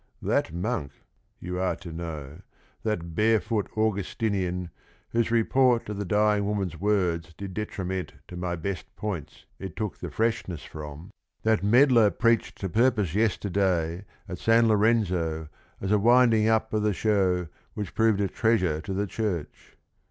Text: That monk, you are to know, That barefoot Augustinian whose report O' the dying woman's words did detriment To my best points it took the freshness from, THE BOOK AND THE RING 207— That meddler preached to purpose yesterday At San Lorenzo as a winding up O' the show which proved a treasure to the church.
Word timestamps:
That 0.23 0.51
monk, 0.51 0.93
you 1.39 1.59
are 1.59 1.75
to 1.75 1.91
know, 1.91 2.41
That 2.81 3.13
barefoot 3.13 3.69
Augustinian 3.77 4.71
whose 5.11 5.29
report 5.29 5.91
O' 5.91 5.93
the 5.93 6.05
dying 6.05 6.43
woman's 6.47 6.79
words 6.79 7.35
did 7.37 7.53
detriment 7.53 8.13
To 8.27 8.35
my 8.35 8.55
best 8.55 8.95
points 8.95 9.45
it 9.59 9.75
took 9.75 9.99
the 9.99 10.09
freshness 10.09 10.63
from, 10.63 11.11
THE 11.43 11.51
BOOK 11.51 11.61
AND 11.61 11.71
THE 11.71 11.77
RING 11.77 11.87
207— 11.89 11.89
That 11.91 11.93
meddler 11.93 12.09
preached 12.17 12.57
to 12.57 12.69
purpose 12.69 13.13
yesterday 13.13 14.05
At 14.27 14.39
San 14.39 14.67
Lorenzo 14.67 15.49
as 15.79 15.91
a 15.91 15.99
winding 15.99 16.47
up 16.47 16.73
O' 16.73 16.79
the 16.79 16.93
show 16.93 17.47
which 17.75 17.93
proved 17.93 18.21
a 18.21 18.27
treasure 18.27 18.81
to 18.81 18.93
the 18.95 19.05
church. 19.05 19.77